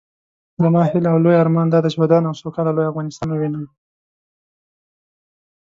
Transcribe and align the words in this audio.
زما 0.63 0.81
هيله 0.89 1.07
او 1.13 1.17
لوئ 1.23 1.35
ارمان 1.43 1.67
دادی 1.69 1.89
چې 1.93 1.97
ودان 2.01 2.23
او 2.29 2.39
سوکاله 2.41 2.71
لوئ 2.75 2.85
افغانستان 2.87 3.29
ووينم 3.29 3.65